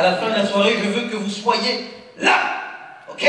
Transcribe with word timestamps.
À 0.00 0.02
la 0.02 0.16
fin 0.16 0.30
de 0.30 0.34
la 0.34 0.46
soirée, 0.46 0.76
je 0.82 0.88
veux 0.88 1.08
que 1.10 1.16
vous 1.16 1.28
soyez 1.28 1.90
là. 2.16 2.40
Ok? 3.10 3.22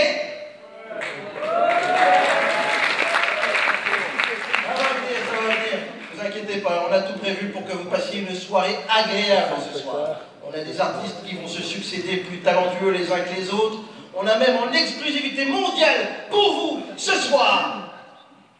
Vous 6.13 6.25
inquiétez 6.25 6.61
pas, 6.61 6.87
on 6.89 6.93
a 6.93 6.99
tout 7.01 7.19
prévu 7.19 7.49
pour 7.49 7.65
que 7.65 7.73
vous 7.73 7.89
passiez 7.89 8.21
une 8.21 8.33
soirée 8.33 8.77
agréable 8.89 9.55
ce 9.69 9.79
soir. 9.79 10.21
On 10.47 10.57
a 10.57 10.63
des 10.63 10.79
artistes 10.79 11.17
qui 11.27 11.35
vont 11.35 11.47
se 11.49 11.61
succéder 11.61 12.19
plus 12.19 12.37
talentueux 12.37 12.91
les 12.91 13.11
uns 13.11 13.19
que 13.19 13.35
les 13.35 13.49
autres. 13.49 13.79
On 14.15 14.25
a 14.25 14.37
même 14.37 14.55
en 14.55 14.71
exclusivité 14.71 15.47
mondiale 15.47 16.07
pour 16.29 16.53
vous 16.53 16.83
ce 16.95 17.15
soir 17.15 17.91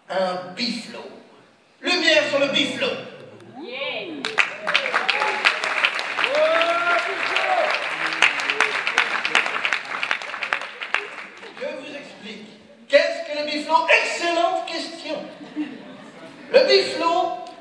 un 0.10 0.54
biflo. 0.54 1.00
Lumière 1.80 2.24
sur 2.30 2.40
le 2.40 2.48
biflo. 2.48 2.88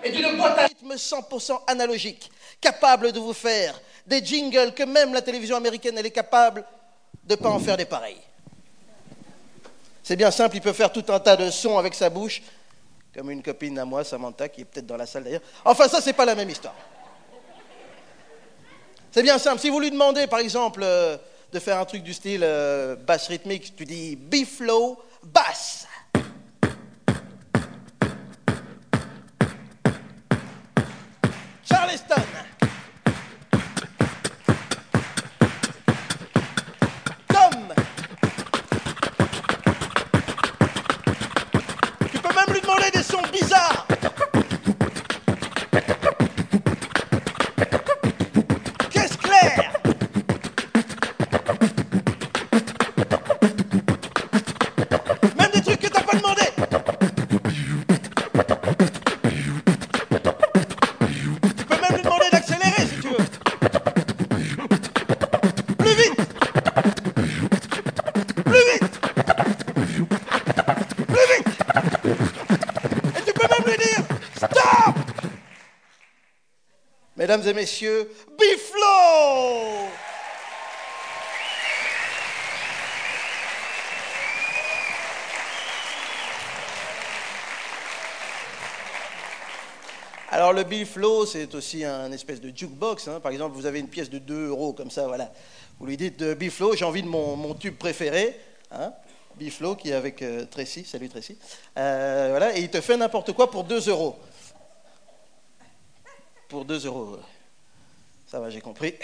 Biflo 0.03 0.19
est 0.19 0.31
une 0.31 0.37
boîte 0.37 0.59
à 0.59 0.67
rythme 0.67 0.95
100% 0.95 1.61
analogique, 1.67 2.31
capable 2.61 3.13
de 3.13 3.19
vous 3.19 3.33
faire 3.33 3.81
des 4.07 4.25
jingles 4.25 4.73
que 4.75 4.83
même 4.83 5.13
la 5.13 5.23
télévision 5.23 5.57
américaine 5.57 5.97
elle 5.99 6.07
est 6.07 6.11
capable 6.11 6.65
de 7.25 7.35
ne 7.35 7.41
pas 7.41 7.51
en 7.51 7.59
faire 7.59 7.77
des 7.77 7.85
pareils. 7.85 8.21
C'est 10.03 10.17
bien 10.17 10.31
simple, 10.31 10.57
il 10.57 10.63
peut 10.63 10.73
faire 10.73 10.93
tout 10.93 11.05
un 11.09 11.21
tas 11.21 11.37
de 11.37 11.51
sons 11.51 11.79
avec 11.79 11.95
sa 11.95 12.11
bouche, 12.11 12.43
comme 13.15 13.31
une 13.31 13.43
copine 13.43 13.79
à 13.79 13.85
moi, 13.85 14.03
Samantha, 14.03 14.49
qui 14.49 14.63
est 14.63 14.65
peut-être 14.65 14.87
dans 14.87 14.97
la 14.97 15.07
salle 15.07 15.25
d'ailleurs. 15.25 15.43
Enfin, 15.65 15.89
ça, 15.89 16.01
c'est 16.01 16.13
pas 16.13 16.25
la 16.25 16.35
même 16.35 16.51
histoire. 16.51 16.75
C'est 19.13 19.23
bien 19.23 19.39
simple. 19.39 19.61
Si 19.61 19.71
vous 19.71 19.81
lui 19.81 19.91
demandez, 19.91 20.27
par 20.27 20.39
exemple, 20.39 20.81
euh, 20.83 21.17
de 21.53 21.59
faire 21.59 21.79
un 21.79 21.85
truc 21.85 22.03
du 22.03 22.15
style 22.15 22.43
euh, 22.43 22.97
basse 22.97 23.29
rythmique, 23.29 23.75
tu 23.77 23.85
dis 23.85 24.17
B-flow, 24.17 24.99
basse. 25.23 25.80
Mesdames 77.21 77.47
et 77.47 77.53
messieurs, 77.53 78.11
Biflo 78.39 78.87
Alors 90.31 90.55
le 90.55 90.63
biflo, 90.63 91.27
c'est 91.27 91.55
aussi 91.55 91.85
un 91.85 92.11
espèce 92.11 92.41
de 92.41 92.51
jukebox. 92.57 93.09
hein. 93.09 93.21
Par 93.21 93.33
exemple, 93.33 93.55
vous 93.55 93.67
avez 93.67 93.81
une 93.81 93.89
pièce 93.89 94.09
de 94.09 94.17
2 94.17 94.47
euros 94.47 94.73
comme 94.73 94.91
ça, 94.91 95.07
voilà. 95.07 95.31
Vous 95.79 95.85
lui 95.85 95.99
dites 95.99 96.23
euh, 96.23 96.35
biflo, 96.35 96.75
j'ai 96.75 96.87
envie 96.87 97.03
de 97.03 97.09
mon, 97.09 97.53
tube 97.53 97.77
préféré. 97.77 98.41
Hein. 98.71 98.95
Biflo 99.37 99.77
qui 99.77 99.91
est 99.91 99.95
avec 99.95 100.23
euh, 100.23 100.47
Tracy, 100.51 100.87
salut 100.87 101.11
Tracy. 101.11 101.37
Euh, 101.77 102.29
voilà, 102.31 102.57
et 102.57 102.63
il 102.63 102.71
te 102.71 102.81
fait 102.81 102.97
n'importe 102.97 103.33
quoi 103.33 103.51
pour 103.51 103.65
2 103.65 103.91
euros. 103.91 104.17
Pour 106.51 106.65
2 106.65 106.85
euros. 106.87 107.17
Ça 108.27 108.41
va, 108.41 108.51
j'ai 108.51 108.61
compris. 108.61 108.97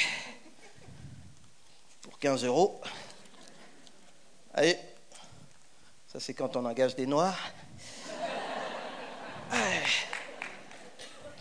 Pour 2.02 2.18
15 2.18 2.44
euros. 2.44 2.80
Allez. 4.52 4.76
Ça, 6.12 6.18
c'est 6.18 6.34
quand 6.34 6.56
on 6.56 6.64
engage 6.64 6.96
des 6.96 7.06
noirs. 7.06 7.38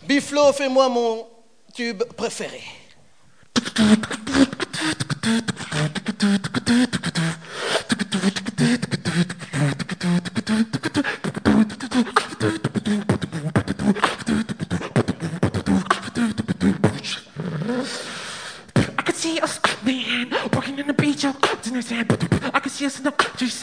Biflo, 0.04 0.52
fais-moi 0.52 0.88
mon 0.88 1.28
tube 1.74 2.04
préféré. 2.04 2.62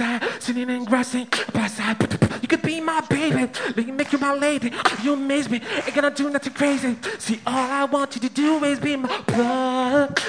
The 0.03 0.19
countryside, 0.19 0.41
sitting 0.41 0.69
and 0.69 0.89
by 0.89 1.01
side. 1.67 1.97
You 2.41 2.47
could 2.47 2.61
be 2.61 2.81
my 2.81 3.01
baby, 3.01 3.49
let 3.75 3.77
me 3.77 3.91
make 3.91 4.11
you 4.11 4.19
my 4.19 4.33
lady. 4.33 4.71
You 5.01 5.13
amaze 5.13 5.49
me, 5.49 5.61
ain't 5.85 5.95
gonna 5.95 6.11
do 6.11 6.29
nothing 6.29 6.53
crazy. 6.53 6.95
See, 7.19 7.39
all 7.45 7.71
I 7.71 7.85
want 7.85 8.15
you 8.15 8.21
to 8.21 8.29
do 8.29 8.63
is 8.65 8.79
be 8.79 8.95
my 8.95 9.21
blood. 9.27 10.19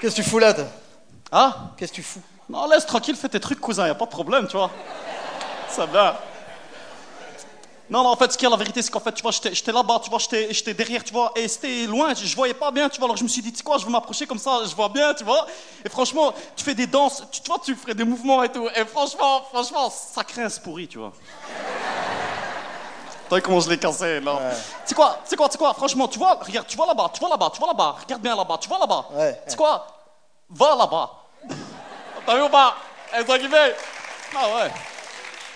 Qu'est-ce 0.00 0.14
que 0.14 0.22
tu 0.22 0.28
fous 0.28 0.38
là, 0.38 0.54
toi? 0.54 0.64
Hein? 1.32 1.54
Qu'est-ce 1.76 1.90
que 1.90 1.96
tu 1.96 2.02
fous? 2.02 2.22
Non, 2.48 2.68
laisse 2.68 2.86
tranquille, 2.86 3.16
fais 3.16 3.28
tes 3.28 3.40
trucs, 3.40 3.60
cousin, 3.60 3.86
y 3.86 3.90
a 3.90 3.94
pas 3.94 4.06
de 4.06 4.10
problème, 4.10 4.46
tu 4.46 4.56
vois. 4.56 4.70
Ça 5.68 5.86
va. 5.86 6.22
Non, 7.90 8.02
non, 8.04 8.10
en 8.10 8.16
fait, 8.16 8.30
ce 8.30 8.38
qu'il 8.38 8.44
y 8.44 8.46
a, 8.46 8.50
la 8.50 8.56
vérité, 8.56 8.80
c'est 8.82 8.90
qu'en 8.90 9.00
fait, 9.00 9.12
tu 9.12 9.22
vois, 9.22 9.32
j'étais 9.32 9.72
là-bas, 9.72 10.00
tu 10.04 10.10
vois, 10.10 10.18
j'étais 10.18 10.74
derrière, 10.74 11.02
tu 11.02 11.12
vois, 11.12 11.32
et 11.34 11.48
c'était 11.48 11.86
loin, 11.86 12.14
je, 12.14 12.26
je 12.26 12.36
voyais 12.36 12.54
pas 12.54 12.70
bien, 12.70 12.88
tu 12.88 12.98
vois, 12.98 13.06
alors 13.06 13.16
je 13.16 13.24
me 13.24 13.28
suis 13.28 13.40
dit, 13.42 13.50
tu 13.50 13.58
sais 13.58 13.64
quoi, 13.64 13.78
je 13.78 13.86
vais 13.86 13.90
m'approcher 13.90 14.26
comme 14.26 14.38
ça, 14.38 14.60
je 14.68 14.74
vois 14.74 14.90
bien, 14.90 15.14
tu 15.14 15.24
vois. 15.24 15.46
Et 15.84 15.88
franchement, 15.88 16.32
tu 16.54 16.64
fais 16.64 16.74
des 16.74 16.86
danses, 16.86 17.24
tu, 17.32 17.40
tu 17.40 17.48
vois, 17.48 17.58
tu 17.64 17.74
ferais 17.74 17.94
des 17.94 18.04
mouvements 18.04 18.42
et 18.42 18.50
tout, 18.50 18.68
et 18.68 18.84
franchement, 18.84 19.42
franchement, 19.50 19.90
ça 19.90 20.22
craint 20.22 20.48
ce 20.48 20.60
pourri, 20.60 20.86
tu 20.86 20.98
vois. 20.98 21.12
T'as 23.28 23.40
comment 23.40 23.60
je 23.60 23.68
l'ai 23.68 23.78
cassé, 23.78 24.20
là 24.20 24.38
Tu 24.50 24.56
sais 24.86 24.94
quoi, 24.94 25.18
tu 25.24 25.30
sais 25.30 25.36
quoi, 25.36 25.50
sais 25.50 25.58
quoi, 25.58 25.74
franchement, 25.74 26.08
tu 26.08 26.18
vois, 26.18 26.38
regarde, 26.40 26.66
tu 26.66 26.76
vois 26.76 26.86
là-bas, 26.86 27.10
tu 27.12 27.20
vois 27.20 27.28
là-bas, 27.28 27.50
tu 27.52 27.58
vois 27.58 27.68
là-bas, 27.68 27.96
regarde 28.02 28.22
bien 28.22 28.34
là-bas, 28.36 28.58
tu 28.60 28.68
vois 28.68 28.78
là-bas. 28.78 29.04
Ouais, 29.12 29.40
Tu 29.44 29.50
sais 29.50 29.56
quoi, 29.56 29.86
va 30.50 30.74
là-bas. 30.76 31.10
T'as 32.26 32.34
vu 32.36 32.42
ou 32.42 32.48
pas? 32.48 32.74
Ah 34.36 34.46
ouais. 34.56 34.70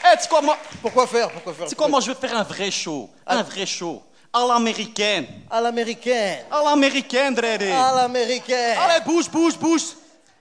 Eh, 0.04 0.16
tu 0.16 0.22
sais 0.22 0.28
quoi, 0.28 0.40
moi, 0.42 0.56
Pourquoi 0.80 1.06
faire? 1.06 1.30
Pourquoi 1.30 1.52
faire? 1.54 1.64
Tu 1.64 1.70
sais 1.70 1.76
quoi, 1.76 1.88
moi, 1.88 2.00
je 2.00 2.10
vais 2.12 2.14
faire 2.28 2.36
un 2.36 2.42
vrai 2.42 2.70
show. 2.70 3.08
Un 3.26 3.42
vrai 3.42 3.66
show. 3.66 4.02
À 4.32 4.46
l'américaine. 4.46 5.26
À 5.50 5.60
l'américaine. 5.60 6.44
À 6.50 6.62
l'américaine, 6.62 7.34
Dreddy. 7.34 7.70
À 7.70 7.92
l'américaine. 7.94 8.78
Allez, 8.78 9.04
bouge, 9.04 9.28
bouge, 9.30 9.56
bouge. 9.58 9.82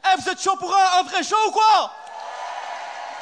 Eh, 0.04 0.20
vous 0.22 0.30
êtes 0.30 0.42
chaud 0.42 0.56
pour 0.58 0.74
un, 0.76 1.00
un 1.00 1.04
vrai 1.04 1.22
show 1.24 1.36
ou 1.48 1.52
quoi? 1.52 1.92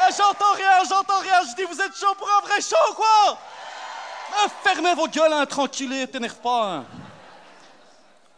Eh, 0.08 0.14
j'entends 0.16 0.54
rien, 0.56 0.84
j'entends 0.88 1.20
rien. 1.20 1.42
Je 1.50 1.56
dis, 1.56 1.64
vous 1.64 1.82
êtes 1.82 1.96
chaud 1.98 2.14
pour 2.18 2.28
un 2.28 2.48
vrai 2.48 2.62
show 2.62 2.76
ou 2.92 2.94
quoi? 2.94 3.38
Fermez 4.64 4.94
vos 4.96 5.08
gueules, 5.08 5.34
hein, 5.34 5.46
tranquillez, 5.46 6.08
t'énerve 6.08 6.36
pas. 6.36 6.64
hein. 6.76 6.86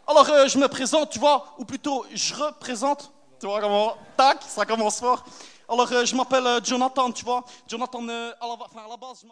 Alors, 0.06 0.28
euh, 0.30 0.48
je 0.48 0.58
me 0.58 0.66
présente, 0.68 1.10
tu 1.10 1.18
vois, 1.18 1.54
ou 1.58 1.64
plutôt, 1.64 2.04
je 2.12 2.34
représente. 2.34 3.12
Tu 3.40 3.46
vois 3.46 3.60
comment 3.60 3.96
Tac, 4.16 4.38
ça 4.46 4.64
commence 4.66 4.98
fort. 5.00 5.24
Alors, 5.68 5.90
euh, 5.92 6.04
je 6.04 6.14
m'appelle 6.14 6.46
euh, 6.46 6.60
Jonathan, 6.62 7.10
tu 7.12 7.24
vois. 7.24 7.44
Jonathan, 7.66 8.00
à, 8.08 8.12
la, 8.12 8.82
à 8.84 8.88
la 8.88 8.96
base, 8.96 9.20
je 9.22 9.26
m'appelle. 9.26 9.30